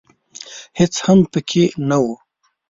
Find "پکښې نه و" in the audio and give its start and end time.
1.31-2.05